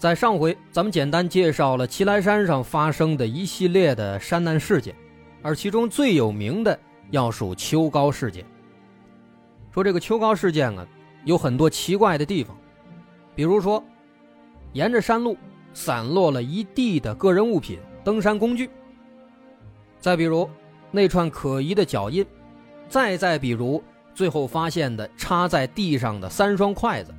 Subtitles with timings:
[0.00, 4.94] 在上回，咱们简单介绍了祁来山上发生的一系列的山难事件，
[5.42, 8.42] 而其中最有名的要数秋高事件。
[9.70, 10.86] 说这个秋高事件啊，
[11.26, 12.56] 有很多奇怪的地方，
[13.34, 13.84] 比如说，
[14.72, 15.36] 沿着山路
[15.74, 18.68] 散落了一地的个人物品、登山工具；
[19.98, 20.48] 再比如
[20.90, 22.24] 那串可疑的脚印。
[22.88, 27.14] 再再比如，最后发现的插在地上的三双筷子，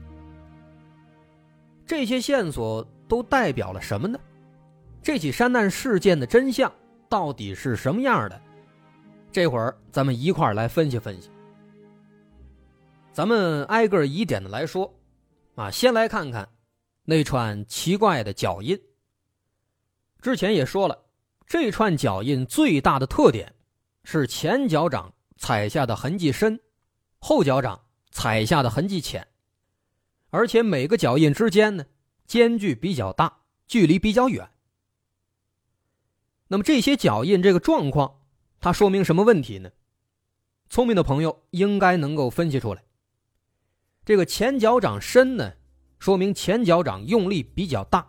[1.91, 4.17] 这些线索都代表了什么呢？
[5.03, 6.71] 这起山难事件的真相
[7.09, 8.41] 到底是什么样的？
[9.29, 11.29] 这会儿咱们一块儿来分析分析。
[13.11, 14.89] 咱们挨个疑点的来说，
[15.55, 16.47] 啊，先来看看
[17.03, 18.79] 那串奇怪的脚印。
[20.21, 20.97] 之前也说了，
[21.45, 23.53] 这串脚印最大的特点
[24.05, 25.13] 是前脚掌。
[25.35, 26.57] 踩下的痕迹深，
[27.17, 27.81] 后脚掌
[28.11, 29.27] 踩下的痕迹浅，
[30.31, 31.85] 而且每个脚印之间呢，
[32.25, 34.49] 间距比较大，距离比较远。
[36.47, 38.19] 那么这些脚印这个状况，
[38.59, 39.69] 它说明什么问题呢？
[40.69, 42.81] 聪明的朋友应该能够分析出来。
[44.05, 45.53] 这个前脚掌深呢，
[45.99, 48.05] 说明前脚掌用力比较大。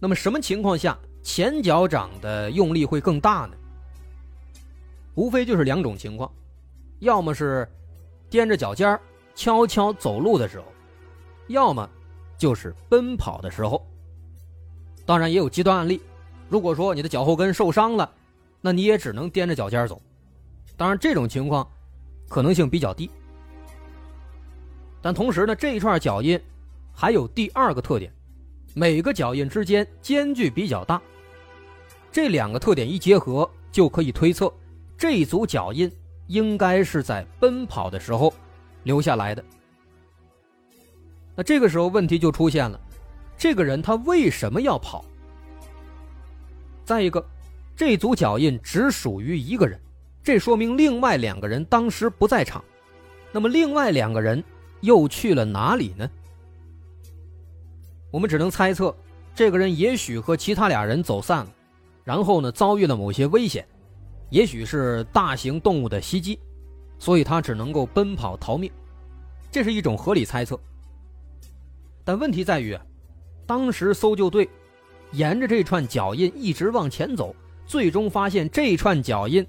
[0.00, 3.56] 那么什么情况下前脚掌的用力会更大呢？
[5.16, 6.32] 无非就是两种情况，
[7.00, 7.68] 要么是
[8.30, 8.98] 踮着脚尖
[9.38, 10.64] 悄悄走路的时候，
[11.46, 11.88] 要么
[12.36, 13.86] 就是奔跑的时候。
[15.06, 16.02] 当然也有极端案例，
[16.48, 18.10] 如果说你的脚后跟受伤了，
[18.60, 20.02] 那你也只能踮着脚尖走。
[20.76, 21.64] 当然这种情况
[22.28, 23.08] 可能性比较低。
[25.00, 26.38] 但同时呢，这一串脚印
[26.92, 28.12] 还有第二个特点，
[28.74, 31.00] 每个脚印之间间距比较大。
[32.10, 34.52] 这两个特点一结合，就可以推测。
[34.96, 35.88] 这一组脚印
[36.26, 38.34] 应该是在奔跑的时候
[38.82, 39.44] 留下来的。
[41.34, 42.80] 那这个时候问题就出现了：
[43.36, 45.04] 这个人他为什么要跑？
[46.84, 47.24] 再一个，
[47.76, 49.78] 这组脚印只属于一个人，
[50.22, 52.64] 这说明另外两个人当时不在场。
[53.30, 54.42] 那么另外两个人
[54.80, 56.10] 又去了哪里呢？
[58.10, 58.96] 我们只能猜测，
[59.34, 61.52] 这个人也许和其他俩人走散了，
[62.04, 63.66] 然后呢遭遇了某些危险。
[64.30, 66.40] 也许是大型动物的袭击，
[66.98, 68.70] 所以他只能够奔跑逃命，
[69.50, 70.58] 这是一种合理猜测。
[72.04, 72.78] 但问题在于，
[73.46, 74.48] 当时搜救队
[75.12, 77.34] 沿着这串脚印一直往前走，
[77.66, 79.46] 最终发现这串脚印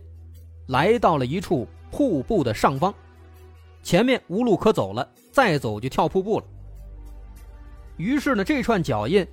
[0.68, 2.94] 来到了一处瀑布的上方，
[3.82, 6.46] 前面无路可走了，再走就跳瀑布了。
[7.98, 9.28] 于是呢，这串脚印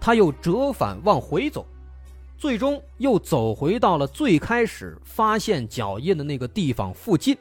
[0.00, 1.66] 他又折返往回走。
[2.36, 7.36] 最终又走回到了最开始发现脚印的那个地方附近。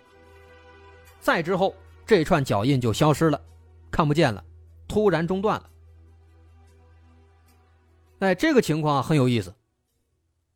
[1.19, 3.41] 再之后，这串脚印就消失了，
[3.91, 4.44] 看不见了，
[4.88, 5.69] 突然中断了。
[8.19, 9.53] 哎，这个情况很有意思。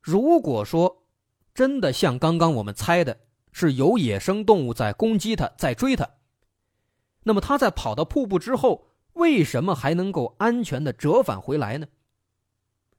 [0.01, 1.03] 如果说
[1.53, 3.19] 真的像刚刚我们猜的，
[3.51, 6.09] 是有野生动物在攻击他，在追他，
[7.23, 11.85] 那么他在跑到瀑布之后，为什么还能够安全的折返回来呢？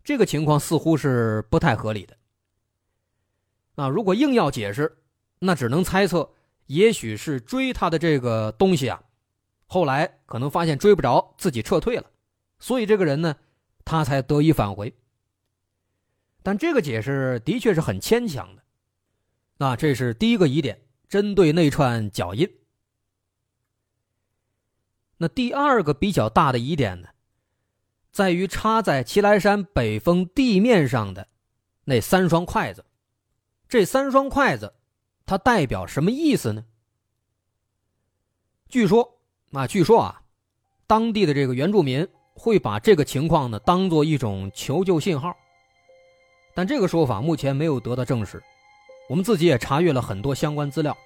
[0.04, 2.16] 这个情况似乎是不太合理的。
[3.74, 4.98] 那如果硬要解释，
[5.38, 6.30] 那只能猜测，
[6.72, 9.02] 也许是追他的这个东西啊，
[9.66, 12.10] 后来可能发现追不着，自己撤退了，
[12.58, 13.36] 所以这个人呢，
[13.84, 14.94] 他才得以返回。
[16.42, 18.62] 但这个解释的确是很牵强的。
[19.58, 20.80] 那这是第一个疑点，
[21.10, 22.50] 针对那串脚印。
[25.18, 27.08] 那第二个比较大的疑点呢？
[28.10, 31.28] 在于插在祁来山北峰地面上的
[31.84, 32.86] 那三双筷子，
[33.68, 34.74] 这三双筷子，
[35.24, 36.64] 它代表什么意思呢？
[38.68, 39.18] 据说
[39.52, 40.22] 啊，据说啊，
[40.86, 45.36] 当地的这个原住民会把这个情况呢当做一种求救信号，
[46.54, 48.42] 但这个说法目前没有得到证实。
[49.08, 50.96] 我们自己也查阅了很多相关资料，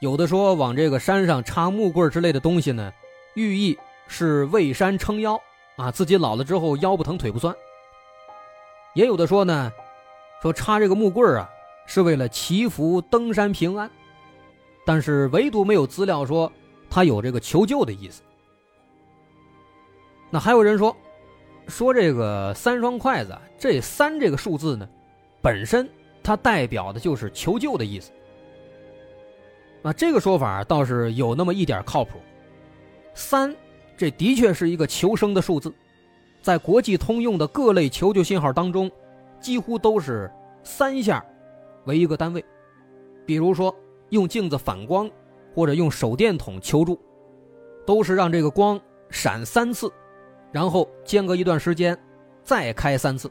[0.00, 2.92] 有的说往这个山上插木棍之类的东西呢，
[3.34, 5.40] 寓意是为山撑腰。
[5.76, 7.54] 啊，自己老了之后腰不疼腿不酸。
[8.94, 9.70] 也有的说呢，
[10.40, 11.50] 说插这个木棍啊，
[11.86, 13.90] 是为了祈福登山平安，
[14.84, 16.52] 但是唯独没有资料说
[16.90, 18.22] 他有这个求救的意思。
[20.28, 20.94] 那还有人说，
[21.68, 24.88] 说这个三双筷子，这三这个数字呢，
[25.40, 25.88] 本身
[26.22, 28.10] 它代表的就是求救的意思。
[29.82, 32.18] 那这个说法倒是有那么一点靠谱。
[33.14, 33.54] 三，
[33.96, 35.72] 这的确是一个求生的数字，
[36.42, 38.90] 在国际通用的各类求救信号当中，
[39.40, 40.28] 几乎都是
[40.64, 41.24] 三下
[41.86, 42.44] 为一个单位。
[43.24, 43.74] 比如说
[44.10, 45.10] 用镜子反光，
[45.54, 47.00] 或者用手电筒求助，
[47.86, 48.80] 都是让这个光
[49.10, 49.90] 闪三次。
[50.52, 51.98] 然后间隔一段时间，
[52.42, 53.30] 再开三次。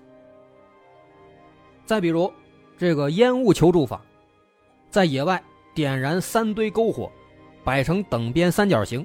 [1.85, 2.31] 再比如，
[2.77, 4.01] 这个烟雾求助法，
[4.91, 5.41] 在野外
[5.73, 7.11] 点燃三堆篝火，
[7.63, 9.03] 摆成等边三角形，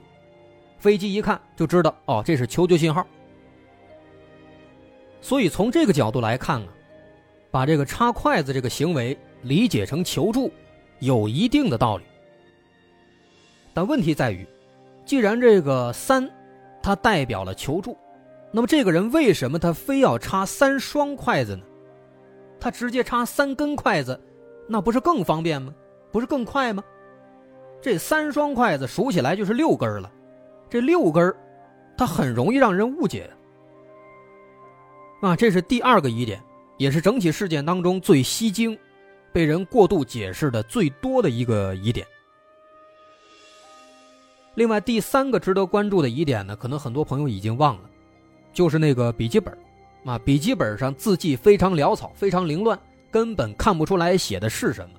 [0.78, 3.06] 飞机一看就知道，哦，这是求救信号。
[5.20, 6.68] 所以从这个角度来看啊，
[7.50, 10.50] 把这个插筷子这个行为理解成求助，
[10.98, 12.04] 有一定的道理。
[13.72, 14.46] 但问题在于，
[15.04, 16.28] 既然这个三，
[16.82, 17.96] 它代表了求助。
[18.52, 21.62] 那么这个人为什么他非要插三双筷子呢？
[22.58, 24.20] 他直接插三根筷子，
[24.68, 25.72] 那不是更方便吗？
[26.10, 26.82] 不是更快吗？
[27.80, 30.12] 这三双筷子数起来就是六根了，
[30.68, 31.32] 这六根
[31.96, 33.30] 它很容易让人误解。
[35.22, 36.42] 啊，这是第二个疑点，
[36.76, 38.76] 也是整体事件当中最吸睛、
[39.32, 42.06] 被人过度解释的最多的一个疑点。
[44.54, 47.90] 另外，第三个值得关注的疑点呢，可能很多朋友已经忘了。
[48.52, 49.56] 就是那个笔记本，
[50.04, 52.78] 啊，笔记本上字迹非常潦草，非常凌乱，
[53.10, 54.98] 根本看不出来写的是什么。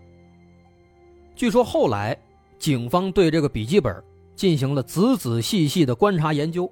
[1.35, 2.17] 据说后来
[2.57, 4.01] 警方对这个笔记本
[4.35, 6.71] 进行了仔仔细细的观察研究，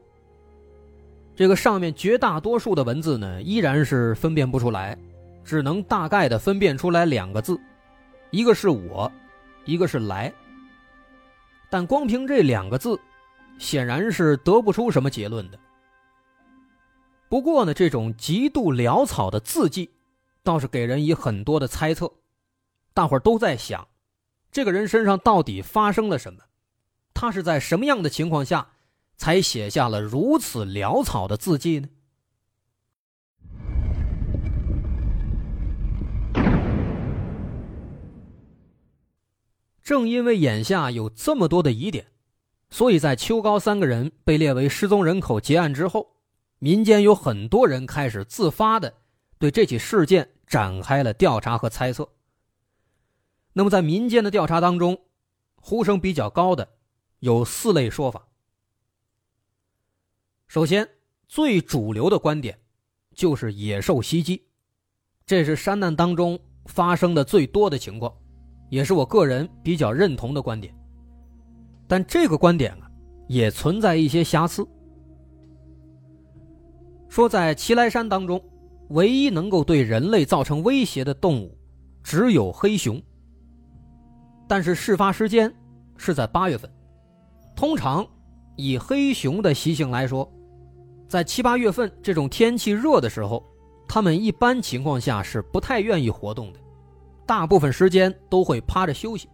[1.35, 4.97] 这个上面绝大多数的文字呢，依然是分辨不出来，
[5.49, 7.59] 只能大概的分辨出来两个字，
[8.29, 9.11] 一个是我，
[9.65, 10.31] 一个是来。
[11.71, 12.99] 但光凭这两个字，
[13.57, 15.57] 显然是得不出什么结论的。
[17.29, 19.89] 不过呢，这种极度潦草的字迹，
[20.43, 22.11] 倒是给人以很多的猜测。
[22.93, 23.87] 大伙儿都在想，
[24.51, 26.43] 这个人身上到底发生了什么？
[27.15, 28.67] 他是在什么样的情况下，
[29.17, 31.89] 才写下了如此潦草的字迹呢？
[39.89, 42.05] 正因为眼下有这么多的疑点，
[42.69, 46.15] 所以在秋高三个人被列为失踪人口结案之后。
[46.59, 48.93] 民间有很多人开始自发的
[49.39, 52.07] 对这起事件展开了调查和猜测。
[53.53, 54.95] 那么，在民间的调查当中，
[55.55, 56.69] 呼声比较高的
[57.17, 58.27] 有四类说法。
[60.47, 60.87] 首先，
[61.27, 62.59] 最主流的观点
[63.15, 64.45] 就是野兽袭击，
[65.25, 68.15] 这是山难当中发生的最多的情况，
[68.69, 70.73] 也是我个人比较认同的观点。
[71.87, 72.89] 但这个观点啊，
[73.27, 74.67] 也存在一些瑕疵。
[77.07, 78.39] 说在奇来山当中，
[78.89, 81.57] 唯一能够对人类造成威胁的动物，
[82.03, 83.01] 只有黑熊。
[84.47, 85.51] 但是事发时间
[85.97, 86.69] 是在八月份，
[87.55, 88.05] 通常
[88.55, 90.31] 以黑熊的习性来说，
[91.07, 93.43] 在七八月份这种天气热的时候，
[93.87, 96.59] 它们一般情况下是不太愿意活动的，
[97.29, 99.29] 大部分时间都会趴着休息。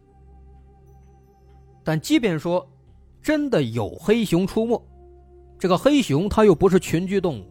[1.82, 2.68] 但即便说
[3.22, 4.86] 真的有黑熊出没，
[5.58, 7.46] 这个黑熊它又不是群居动物。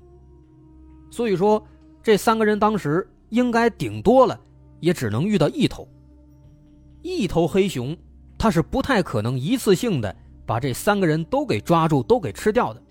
[1.11, 1.67] 所以说，
[2.03, 4.39] 这三个人当时应该顶多了，
[4.81, 5.89] 也只能遇到一头。
[7.01, 7.97] 一头黑熊，
[8.37, 12.83] 它是不太可能一次性的把这三个人都给抓住、都给吃掉的。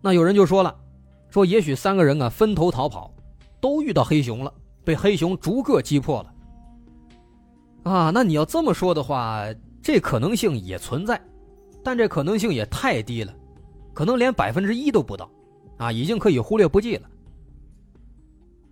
[0.00, 0.72] 那有人就说了，
[1.30, 3.12] 说也许三个人啊分头逃跑，
[3.60, 6.34] 都遇到黑熊了，被黑熊逐个击破了。
[7.84, 9.44] 啊，那你要这么说的话，
[9.82, 11.20] 这可能性也存在，
[11.82, 13.34] 但这可能性也太低了，
[13.92, 15.28] 可能连百分之一都不到。
[15.78, 17.08] 啊，已经可以忽略不计了。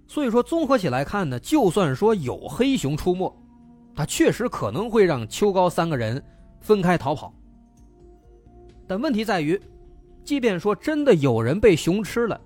[0.07, 3.33] 所以说，综合起来看呢，就算说有黑熊出没，
[3.95, 6.23] 它确实可能会让秋高三个人
[6.61, 7.33] 分开逃跑。
[8.87, 9.61] 但问题在于，
[10.25, 12.41] 即便说真的有人被熊吃了，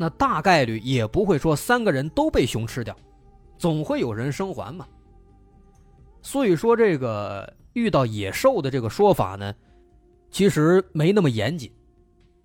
[0.00, 2.96] 那大概率也不会说三个人都被熊吃掉，
[3.58, 4.88] 总会有人生还嘛。
[6.22, 9.54] 所以说，这个遇到野兽的这个说法呢，
[10.30, 11.70] 其实没那么严谨。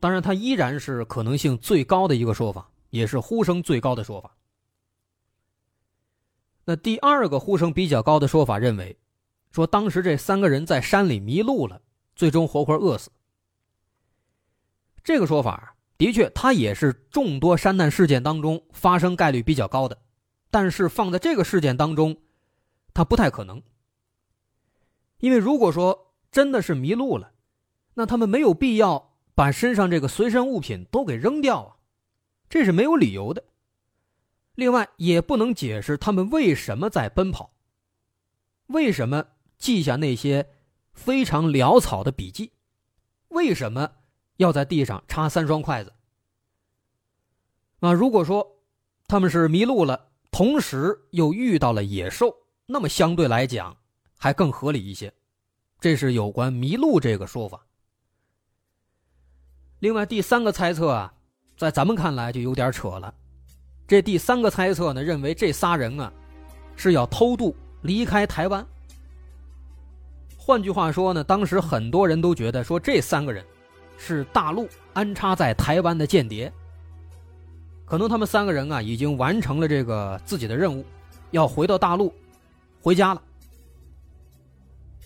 [0.02, 4.36] 当然，它依然是可能性最高的一个说法，也是呼声最高的说法。
[6.66, 9.00] 那第二个呼声比较高的说法认为，
[9.52, 11.82] 说当时这三个人在山里迷路了，
[12.18, 13.10] 最终活活饿死。
[15.06, 19.98] 这个说法的确，它也是众多山难事件当中发生概率比较高的，
[20.52, 22.18] 但是放在这个事件当中，
[22.94, 23.62] 它不太可能。
[25.20, 27.32] 因为如果说真的是迷路了，
[27.94, 29.12] 那他们没有必要。
[29.38, 31.76] 把身上这个随身物品都给扔掉啊？
[32.50, 33.44] 这是没有理由的。
[34.54, 37.52] 另外，也不能解释他们为什么在奔跑，
[38.68, 39.26] 为什么
[39.58, 40.48] 记下那些
[40.94, 42.54] 非常潦草的笔记，
[43.28, 43.92] 为什么
[44.38, 45.94] 要在地上插三双筷子？
[47.80, 48.46] 啊，如果说
[49.08, 53.76] 他们是迷路了，同时又遇到了野兽，那么相对来讲
[54.18, 55.14] 还更合理一些。
[55.80, 57.66] 这是有关迷路这个说法。
[59.80, 61.14] 另外，第三个猜测啊，
[61.58, 63.14] 在咱们看来就有点扯了。
[63.88, 66.12] 这第三个猜测呢，认为这仨人啊
[66.76, 68.66] 是要偷渡离开台湾。
[70.38, 73.46] 换句话说呢，当时很多人都觉得说这三个人
[73.98, 76.52] 是大陆安插在台湾的间谍。
[77.86, 80.84] 可能他们三个人啊已经完成了这个自己的任务，
[81.32, 82.14] 要回到大陆，
[82.82, 83.22] 回家了。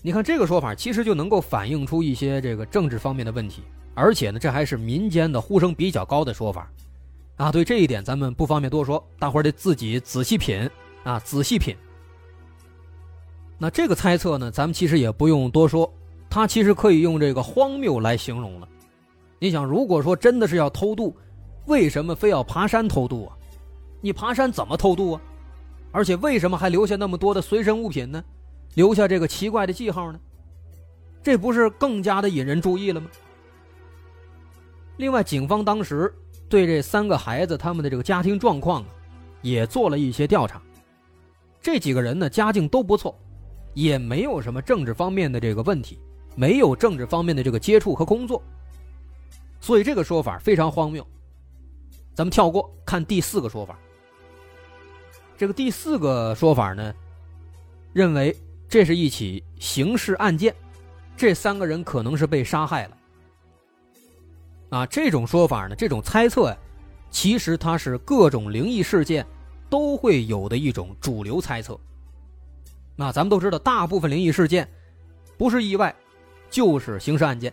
[0.02, 3.62] 你看这个说法，其实就能够反映出一些这个政治方面的问题，
[3.94, 6.70] 而且呢，这还是民间的呼声比较高的说法。
[7.36, 10.68] 啊，对这一点咱们不方便多说，大伙儿得自己仔细品
[11.04, 11.76] 啊，仔细品。
[13.58, 15.92] 那这个猜测呢，咱们其实也不用多说，
[16.30, 18.68] 它其实可以用这个荒谬来形容了。
[19.40, 21.16] 你想，如果说真的是要偷渡，
[21.66, 23.36] 为什么非要爬山偷渡啊？
[24.00, 25.20] 你爬山怎么偷渡啊？
[25.90, 28.22] 而且为什么还留下那么多的随身物品呢？
[28.74, 30.20] 留下这个奇怪的记号呢？
[31.22, 33.08] 这不是更加的引人注意了吗？
[34.98, 36.14] 另外，警方当时。
[36.50, 38.84] 对这三个孩子他们的这个家庭状况，
[39.40, 40.60] 也做了一些调查。
[41.62, 43.16] 这几个人呢，家境都不错，
[43.72, 46.00] 也没有什么政治方面的这个问题，
[46.34, 48.42] 没有政治方面的这个接触和工作。
[49.60, 51.06] 所以这个说法非常荒谬。
[52.14, 53.78] 咱们跳过看第四个说法。
[55.36, 56.94] 这个第四个说法呢，
[57.92, 58.36] 认为
[58.68, 60.54] 这是一起刑事案件，
[61.16, 62.96] 这三个人可能是被杀害了。
[64.70, 66.56] 啊，这种说法呢，这种猜测呀，
[67.10, 69.26] 其实它是各种灵异事件
[69.68, 71.78] 都会有的一种主流猜测。
[72.94, 74.70] 那咱们都知道，大部分灵异事件
[75.38, 75.94] 不是意外，
[76.50, 77.50] 就是刑事案件，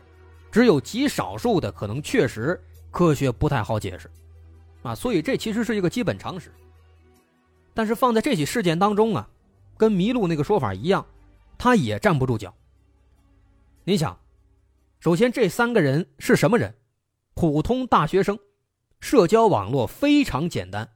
[0.58, 2.60] 只有极少数的可能确实
[2.90, 4.10] 科学不太好解释。
[4.82, 6.52] 啊，所以这其实是一个基本常识。
[7.76, 9.30] 但是放在这起事件当中啊，
[9.78, 11.06] 跟麋鹿那个说法一样，
[11.60, 12.52] 他也站不住脚。
[13.84, 14.20] 你想，
[15.00, 16.74] 首先这三个人是什么人？
[17.36, 18.40] 普通大学生，
[19.00, 20.90] 社交网络非常简单，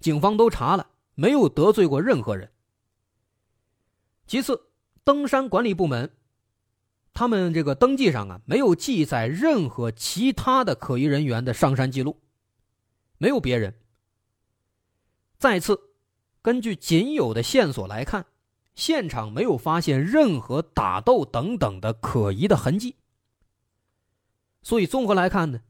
[0.00, 2.50] 警方都查了，没有得罪过任何人。
[4.26, 4.60] 其次，
[5.04, 6.10] 登山管理部门，
[7.20, 12.18] 他们这个登记上啊，没有记载任何其他的可疑人员的上山记录，
[13.18, 13.74] 没有别人。
[15.36, 15.78] 再次，
[16.40, 18.24] 根据仅有的线索来看，
[18.74, 22.96] 现场没有发现任何打斗等等的可疑的痕迹。
[24.62, 25.60] 所以综合来看呢，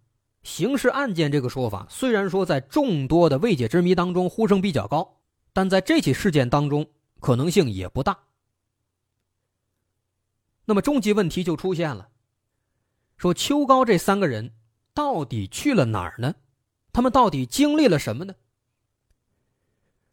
[0.44, 5.16] 刑事案件这个说法虽然说在众多的未解之谜当中呼声比较高，
[5.52, 6.86] 但在这起事件当中
[7.18, 8.16] 可能性也不大。
[10.70, 12.10] 那么终极问题就出现了：
[13.16, 14.52] 说秋高这三个人
[14.94, 16.32] 到底去了哪儿呢？
[16.92, 18.36] 他们到底经历了什么呢？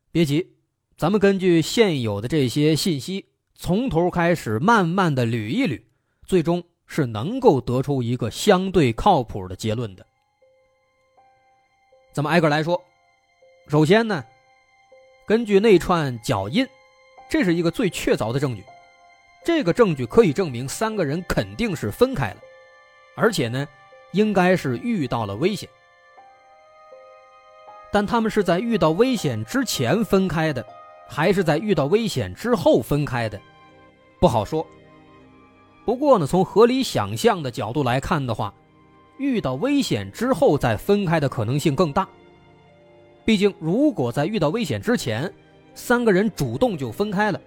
[0.10, 0.58] 别急，
[0.98, 5.80] 咱们根据现有的这些信息，从头开始慢慢的捋一捋，
[6.26, 6.64] 最终。
[6.90, 10.08] 是能够得出一个相对靠谱的结论的。
[12.14, 12.82] 咱们挨个来说，
[13.68, 14.24] 首先呢，
[15.28, 16.66] 根据那串脚印，
[17.30, 18.64] 这是一个最确凿的证据。
[19.48, 22.38] 这个证据可以证明三个人肯定是分开了，
[23.16, 23.66] 而且呢，
[24.12, 25.70] 应该是遇到了危险。
[27.90, 30.66] 但他们是在遇到危险之前分开的，
[31.08, 33.40] 还是在遇到危险之后分开的，
[34.20, 34.68] 不好说。
[35.86, 38.54] 不过呢，从合理想象的角度来看的话，
[39.18, 42.06] 遇到危险之后再分开的可能性更大。
[43.24, 45.34] 毕竟，如果在遇到危险之前，
[45.74, 47.40] 三个人主动就分开了，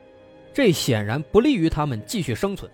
[0.52, 2.70] 这显然不利于他们继续生存。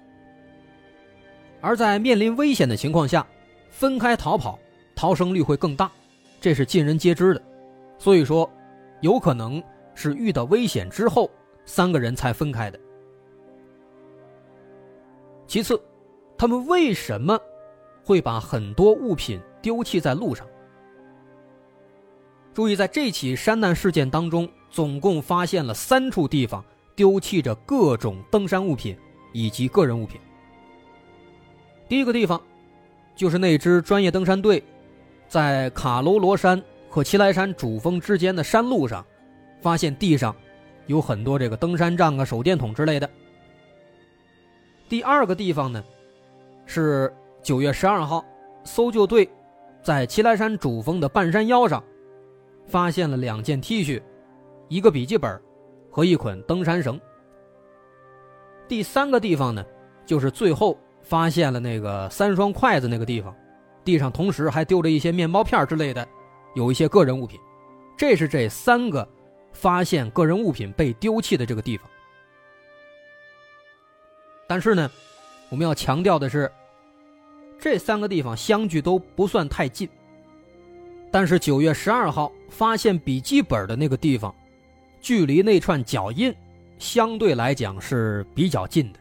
[1.60, 3.26] 而在面临危险的情况下，
[3.70, 4.58] 分开逃跑，
[4.94, 5.90] 逃生率会更大，
[6.40, 7.42] 这是尽人皆知的。
[7.98, 8.50] 所以说，
[9.00, 9.62] 有可能
[9.94, 11.30] 是遇到危险之后，
[11.64, 12.78] 三个人才分开的。
[15.46, 15.80] 其次，
[16.36, 17.38] 他们为什么
[18.04, 20.46] 会把很多物品丢弃在路上？
[22.52, 26.64] 注意，在这起山难事件当中，总共发现了三处地方
[26.96, 28.96] 丢弃着各种登山物品
[29.32, 30.18] 以及个人物品。
[31.88, 32.42] 第一个地方，
[33.14, 34.64] 就是那支专业登山队
[35.28, 39.04] 在卡楼罗山和奇莱山主峰之间的山路上，
[39.60, 40.34] 发现地上
[40.86, 43.08] 有很多这个登山杖啊、手电筒之类的。
[44.88, 45.84] 第二个地方呢，
[46.64, 47.12] 是
[47.42, 48.24] 九月十二号，
[48.64, 49.28] 搜救队
[49.82, 51.84] 在祁来山主峰的半山腰上
[52.66, 54.02] 发现了两件 T 恤、
[54.68, 55.40] 一个笔记本
[55.96, 57.00] 和一捆登山绳。
[58.68, 59.64] 第三个地方呢，
[60.04, 63.34] 就是最后发现了那个三双筷子那个地方，
[63.82, 66.06] 地上同时还丢着一些面包片之类的，
[66.54, 67.40] 有一些个人物品。
[67.96, 69.08] 这是这三个
[69.54, 71.88] 发现个人物品被丢弃的这个地方。
[74.46, 74.90] 但是呢，
[75.48, 76.52] 我们要强调的是，
[77.58, 79.88] 这三个地方相距都不算太近。
[81.10, 84.34] 但是九月十二号发现笔记本的那个地方，
[85.06, 86.34] 距离那串脚印
[86.78, 88.98] 相对来讲是比较近的。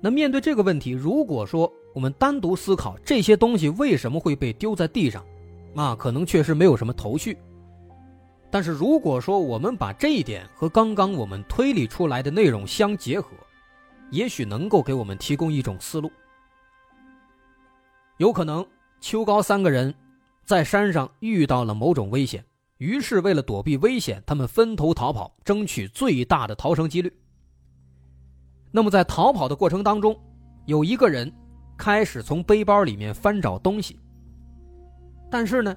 [0.00, 5.26] 那面对这个问题，如果说我们单独思考这些东西为什么会被丢在地上，
[5.74, 7.36] 啊，可能确实没有什么头绪。
[8.52, 13.30] 但是如果说我们把这一点和刚刚我们推理出来的内容相结合，
[14.12, 16.08] 也许能够给我们提供一种思路。
[18.18, 18.64] 有可能
[19.00, 19.92] 秋高三个人
[20.44, 22.44] 在山上遇到了某种危险，
[22.82, 27.12] 于是为了躲避危险，他们分头逃跑，争取最大的逃生几率。
[28.72, 30.18] 那么在逃跑的过程当中，
[30.66, 31.32] 有一个人
[31.78, 34.00] 开始从背包里面翻找东西，
[35.30, 35.76] 但是呢，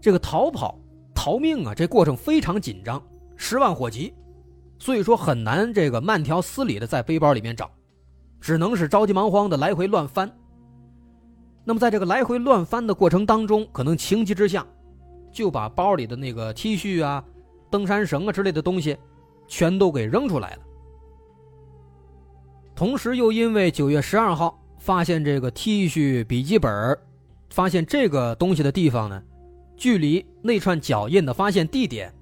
[0.00, 0.78] 这个逃跑。
[1.12, 1.74] 逃命啊！
[1.74, 3.02] 这过程非常紧张，
[3.36, 4.14] 十万火急，
[4.78, 7.70] 所以说很难这个慢条斯理的在背包里面找，
[8.40, 10.34] 只能是着急忙慌的来回乱翻。
[11.62, 14.66] 那么在这个来回乱翻的过程当中，可能情急之下，
[15.32, 17.24] 就把包里的那个 T 恤啊、
[17.70, 18.96] 登山绳啊之类的东西，
[19.46, 20.62] 全都给扔出来了。
[22.74, 26.98] 同时又因为九月十二号发现这个 T 恤、笔记本，
[27.50, 29.22] 发现这个东西的地方呢。
[29.76, 32.12] 距离那串脚印的发现地点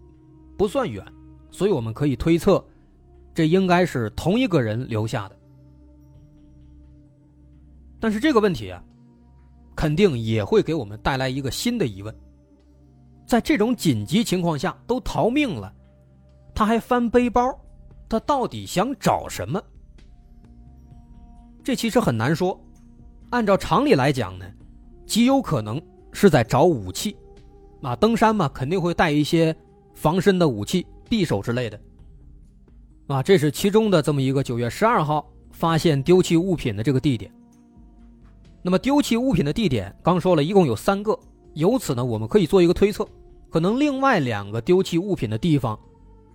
[0.57, 1.05] 不算远，
[1.51, 2.64] 所以我们可以推测，
[3.35, 5.37] 这应该是同一个人留下的。
[7.99, 8.81] 但是这个问题啊，
[9.75, 12.14] 肯定也会给我们带来一个新的疑问：
[13.29, 15.71] 在这种紧急情况下都逃命了，
[16.55, 17.55] 他还翻背包，
[18.09, 19.62] 他到底想找什么？
[21.62, 22.59] 这其实很难说。
[23.29, 24.47] 按照常理来讲呢，
[25.05, 25.79] 极有可能
[26.11, 27.14] 是在找武器。
[27.83, 29.55] 啊，登山嘛，肯定会带一些
[29.93, 31.79] 防身的武器、匕首之类的。
[33.09, 37.31] 啊，这是其中的这么一个九月十二号发现丢弃物品的这个地点。
[38.62, 41.17] 那么丢弃物品的地点，刚说了一共有三个，
[41.53, 43.07] 由此呢，我们可以做一个推测，
[43.51, 45.79] 可能另外两个丢弃物品的地方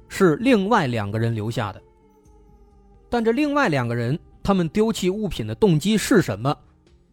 [0.07, 1.81] 是另外两个人留下的。
[3.09, 6.57] 但这另外两个人他们丢弃物品的动机是什么，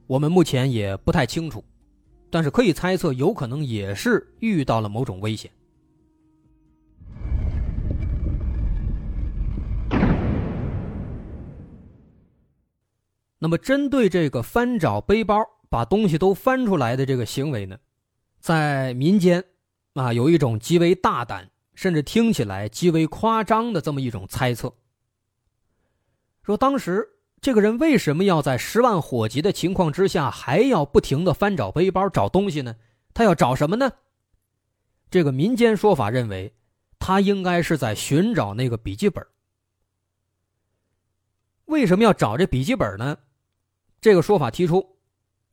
[0.07, 1.63] 我们目前也不太清楚。
[2.31, 5.51] 但是可以猜测，有可能也是遇到了某种危险。
[13.43, 17.79] 那么，针对这个翻找背包、把东西都翻出来的这个行为呢，
[18.39, 19.43] 在民间
[20.05, 24.75] 啊，有一种极为大胆，甚至听起来极为夸张的这么一种猜测，
[26.43, 27.09] 说当时。
[27.43, 32.77] 这个人为什么要在十万火急的情况之下，还要不停的翻找背包找东西呢？
[33.15, 33.91] 他要找什么呢？
[35.11, 36.53] 这个民间说法认为，
[36.99, 39.27] 他应该是在寻找那个笔记本。
[41.65, 43.17] 为什么要找这笔记本呢？
[44.03, 44.99] 这个说法提出，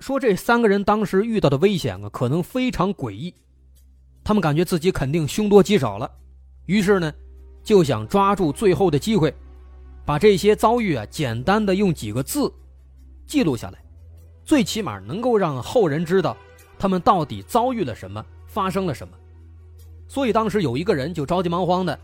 [0.02, 3.34] 说这三个人当时遇到的危险啊，可能非常诡异，
[4.28, 6.12] 他们感觉自己肯定凶多吉少了，
[6.66, 7.14] 于是呢，
[7.64, 9.34] 就想抓住最后的机会。
[10.06, 12.52] 把这些遭遇啊，简单的用几个字
[13.26, 13.80] 记录下来，
[14.44, 16.36] 最起码能够让后人知道
[16.78, 19.14] 他们到底遭遇了什么，发生了什么。
[20.10, 21.98] 所以当时有一个人就着急忙慌的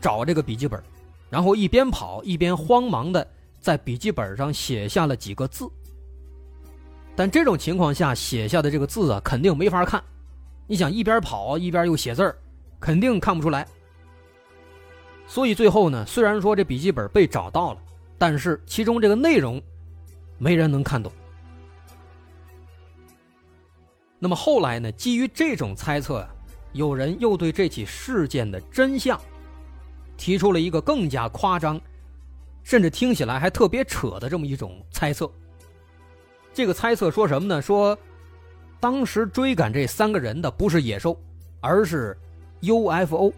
[0.00, 0.82] 找这个笔记本，
[1.30, 3.24] 然后一边跑一边慌忙的
[3.60, 5.70] 在笔记本上写下了几个字。
[7.14, 10.02] 但这种情况下写下的这个字啊，肯定没法看。
[10.72, 12.34] 你想一边跑一边又写字
[12.80, 13.68] 肯定看不出来。
[15.26, 17.80] 所以最后呢，虽然说这笔记本被找到了，
[18.16, 19.60] 但是其中这个内容，
[20.38, 21.12] 没人能看懂。
[24.18, 26.30] 那么后来呢，基于这种猜测啊，
[26.72, 29.20] 有人又对这起事件的真相，
[30.16, 31.78] 提出了一个更加夸张，
[32.62, 35.30] 甚至听起来还特别扯的这么一种猜测。
[36.54, 37.60] 这个猜测说什么呢？
[37.60, 37.98] 说，
[38.82, 41.16] 当时追赶这三个人的不是野兽，
[41.60, 42.18] 而是
[42.62, 43.32] UFO。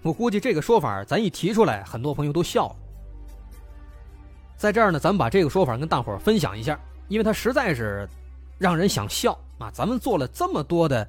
[0.00, 2.76] 我估计这个说法咱一提出来，很多朋友都笑了。
[4.56, 8.08] 在这儿呢，咱们把这个说法跟大伙分享一下，因为它实在是
[8.56, 9.70] 让人想笑啊！
[9.74, 11.06] 咱们做了这么多的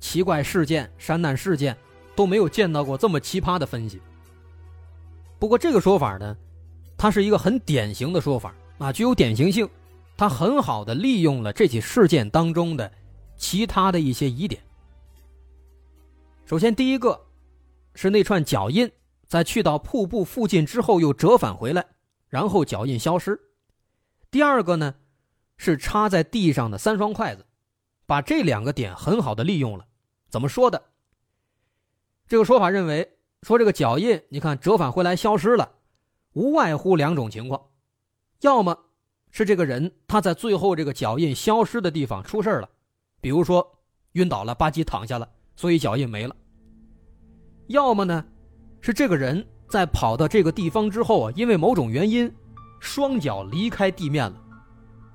[0.00, 1.76] 奇怪事件、山难事件，
[2.16, 4.02] 都没有见到过这么奇葩的分析。
[5.38, 6.36] 不过这个说法呢，
[6.98, 9.68] 它是一个很典型的说法啊，具有典型性，
[10.16, 12.90] 他很好的利用了这起事件当中的
[13.36, 14.62] 其他的一些疑点。
[16.44, 17.26] 首先，第一个
[17.94, 18.90] 是那串脚印，
[19.26, 21.84] 在去到瀑布附近之后又折返回来，
[22.28, 23.38] 然后脚印消失。
[24.30, 24.94] 第二个呢，
[25.56, 27.44] 是插在地上的三双筷子，
[28.06, 29.86] 把这两个点很好的利用了。
[30.28, 30.82] 怎么说的？
[32.28, 35.72] 这个说法认为，说这个脚印，你看折返回来消失了，
[36.32, 37.68] 无外乎两种情况，
[38.40, 38.85] 要么
[39.30, 42.68] 是这个人他在最后这个脚印消失的地方出事了，
[43.20, 43.66] 比如说
[44.12, 45.28] 晕倒了，吧唧躺下了。
[45.56, 46.36] 所以脚印没了。
[47.68, 48.24] 要么呢，
[48.80, 52.30] 是这个人在跑到这个地方之后啊，因为某种原因，
[52.78, 54.36] 双脚离开地面了。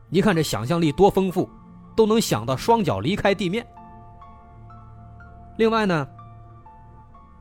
[0.09, 1.47] 你看这想象力多丰富，
[1.95, 3.65] 都能想到双脚离开地面。
[5.57, 6.07] 另外呢，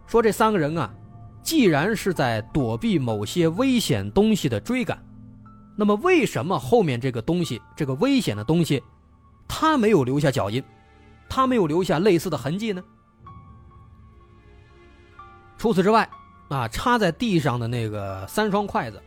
[0.06, 0.94] 说这三个人啊，
[1.42, 5.02] 既然是在躲避某些危险东西的追赶，
[5.80, 8.82] 那么为什么后面这个东西，这个危险的东西，
[9.48, 10.62] 他没有留下脚印？
[11.26, 12.84] 他没有留下类似的痕迹呢。
[15.56, 16.06] 除此之外，
[16.50, 19.02] 啊，插在地上的那个三双筷子，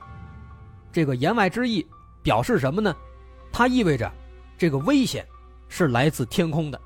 [0.92, 1.86] 这个言外之意
[2.24, 2.96] 表示什么呢？
[3.52, 4.12] 它意味着
[4.58, 5.24] 这个危险
[5.70, 6.82] 是来自天空的，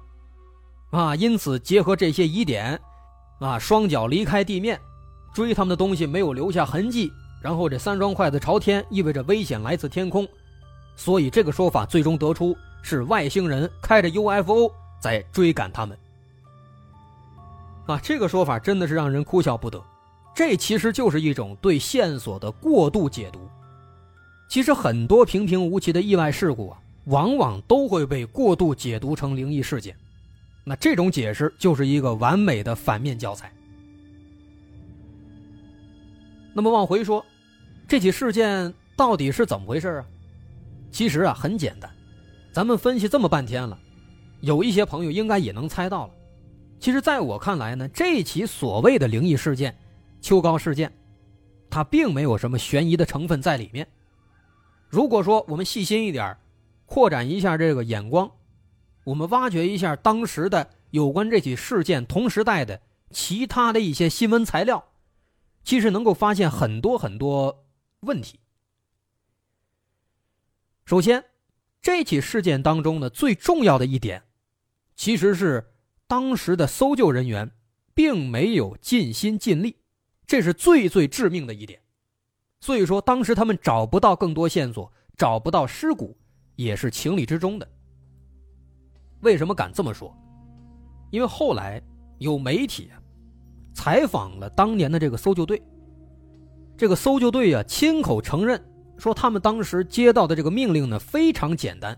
[0.90, 2.78] 啊，因此结合这些疑点，
[3.40, 4.78] 啊，双脚离开地面，
[5.34, 7.10] 追他们的东西没有留下痕迹，
[7.42, 10.28] 然后这三双筷子朝天，意味着危险来自天空，
[10.96, 14.72] 所以这个说法最终得出是外星人开着 UFO。
[15.00, 15.96] 在追赶他们，
[17.86, 19.80] 啊，这个说法真的是让人哭笑不得。
[20.34, 23.48] 这其实就是一种对线索的过度解读。
[24.50, 29.96] 其实很多平平无奇的意外事故啊，往往都会被过度解读成灵异事件。
[30.64, 33.54] 那这种解释就是一个完美的反面教材。
[36.58, 37.24] 那么往回说，
[37.88, 40.06] 这起事件到底是怎么回事啊？
[40.92, 41.88] 其实啊，很简单，
[42.52, 43.78] 咱们分析这么半天了。
[44.42, 46.14] 有一些朋友应该也能猜到了，
[46.80, 49.78] 其实，在我看来呢，这起所谓的灵异事件——
[50.20, 50.92] 秋高事件，
[51.70, 53.88] 它并没有什么悬疑的成分在里面。
[54.90, 56.36] 如果说我们细心一点，
[56.88, 58.32] 扩展一下这个眼光，
[59.04, 64.84] 我们挖掘一下当时的有关这起事件同时代的其他的一些新闻材料，
[65.68, 67.66] 其实能够发现很多很多
[68.00, 68.40] 问题。
[70.86, 71.26] 首先，
[71.82, 74.24] 这起事件当中呢，最重要的一点。
[74.96, 75.74] 其实是
[76.08, 77.52] 当时的搜救人员
[77.94, 79.76] 并没有尽心尽力，
[80.26, 81.82] 这是最最致命的一点。
[82.62, 86.18] 所以说，当时他们找不到更多线索，找不到尸骨，
[86.56, 87.70] 也是情理之中的。
[89.20, 90.16] 为什么敢这么说？
[91.12, 91.84] 因为后来
[92.20, 92.90] 有媒体
[93.78, 95.62] 采访了当年的这个搜救队，
[96.76, 98.60] 这个搜救队啊亲口承认
[98.98, 101.96] 说，他们当时接到的这个命令呢非常简单，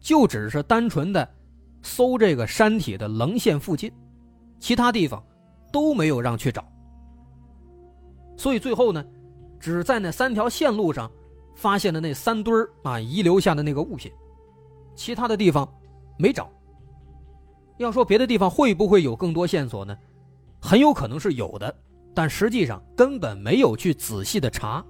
[0.00, 1.28] 就只是单纯的。
[1.82, 3.92] 搜这个山体的棱线附近，
[4.58, 5.22] 其他地方
[5.70, 6.64] 都没有让去找。
[8.36, 9.04] 所以最后呢，
[9.60, 11.10] 只在那三条线路上
[11.56, 14.10] 发现了那三堆啊遗留下的那个物品，
[14.94, 15.68] 其他的地方
[16.16, 16.48] 没找。
[17.78, 19.94] 要说别的地方会不会有更多线索呢？
[20.62, 21.74] 很有可能是有的，
[22.14, 24.82] 但实际上根本没有去仔细的查。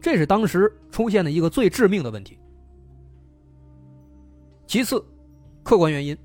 [0.00, 2.38] 这是当时出现的一个最致命的问题。
[4.66, 5.04] 其次。
[5.64, 6.18] 客观原因，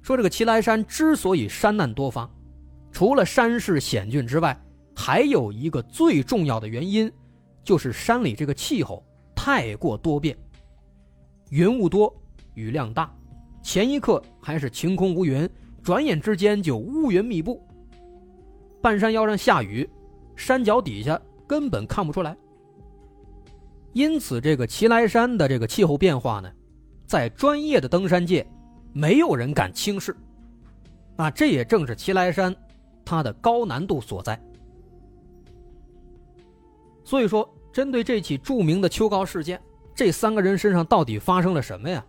[0.00, 2.26] 说这个齐来山之所以山难多发，
[2.90, 4.58] 除了山势险峻之外，
[4.96, 7.12] 还有一个最重要的原因，
[7.62, 9.04] 就是山里这个气候
[9.36, 10.34] 太过多变。
[11.50, 12.10] 云雾多，
[12.54, 13.14] 雨量大，
[13.62, 15.46] 前一刻还是晴空无云，
[15.82, 17.60] 转眼之间就乌云密布。
[18.80, 19.88] 半山腰上下雨，
[20.36, 22.36] 山脚底下根本看不出来。
[23.92, 26.50] 因此，这个齐来山的这个气候变化呢，
[27.06, 28.46] 在专业的登山界。
[28.94, 30.14] 没有人敢轻视，
[31.16, 32.54] 啊，这也正是齐来山
[33.06, 34.38] 它的高难度所在。
[37.02, 39.58] 所以说，针对这起著名的秋高事件，
[39.94, 42.04] 这三个人身上到底发生了什么呀？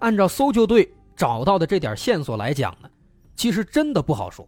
[0.00, 2.90] 按照搜救队找到的这点线索来讲呢，
[3.36, 4.44] 其实真的不好说。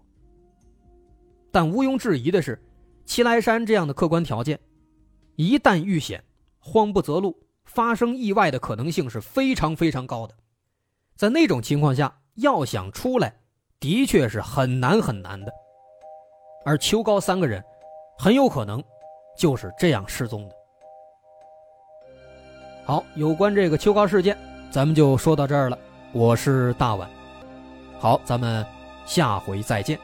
[1.52, 2.60] 但毋庸置疑的是，
[3.06, 4.58] 齐来山这样的客观条件，
[5.37, 6.24] 一旦遇险，
[6.58, 10.34] 慌不择路，发生意外的可能性是非常非常高的。
[11.14, 13.37] 在那种情况下，要想出来，
[13.78, 15.52] 的确是很难很难的。
[16.64, 17.62] 而秋高三个人，
[18.18, 18.82] 很有可能
[19.38, 20.56] 就是这样失踪的。
[22.84, 24.37] 好，有关这个秋高事件，
[24.72, 25.78] 咱们就说到这儿了。
[26.14, 27.11] 我是大碗，
[27.98, 28.64] 好，咱们
[29.05, 29.98] 下回再见。